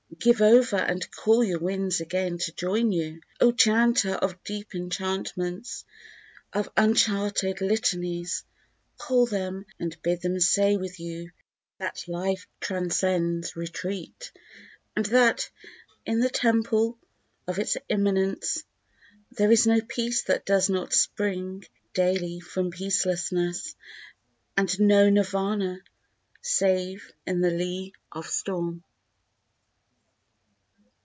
[0.19, 3.21] Give over and call your winds again to join you!
[3.39, 5.83] O chanter of deep enchantments,
[6.53, 8.43] of uncharted litanies,
[8.99, 11.31] Call them and bid them say with you
[11.79, 14.31] that life transcends retreat,
[14.95, 15.49] And that,
[16.05, 16.99] in the temple
[17.47, 18.63] of its Immanence,
[19.31, 21.63] There is no peace that does not spring
[21.95, 23.73] daily from peacelessness,
[24.55, 25.79] And no Nirvana
[26.43, 28.83] save in the lee of storm.